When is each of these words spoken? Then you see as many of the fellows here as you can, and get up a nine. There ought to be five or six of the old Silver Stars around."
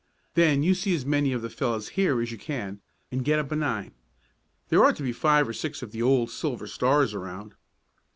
Then 0.33 0.63
you 0.63 0.73
see 0.73 0.95
as 0.95 1.05
many 1.05 1.31
of 1.31 1.43
the 1.43 1.49
fellows 1.51 1.89
here 1.89 2.19
as 2.23 2.31
you 2.31 2.37
can, 2.39 2.81
and 3.11 3.23
get 3.23 3.37
up 3.37 3.51
a 3.51 3.55
nine. 3.55 3.91
There 4.69 4.83
ought 4.83 4.95
to 4.95 5.03
be 5.03 5.13
five 5.13 5.47
or 5.47 5.53
six 5.53 5.83
of 5.83 5.91
the 5.91 6.01
old 6.01 6.31
Silver 6.31 6.65
Stars 6.65 7.13
around." 7.13 7.53